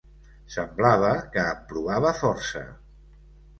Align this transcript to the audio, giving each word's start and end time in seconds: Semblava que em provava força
Semblava 0.55 1.11
que 1.29 1.45
em 1.53 1.61
provava 1.73 2.17
força 2.25 2.65